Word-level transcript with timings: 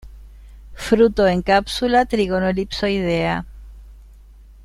Fruto 0.73 1.27
en 1.27 1.43
cápsula 1.43 2.07
trígono-elipsoidea. 2.07 3.45